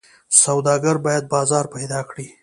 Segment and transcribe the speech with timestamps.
[0.43, 2.27] سوداګر باید بازار پیدا کړي.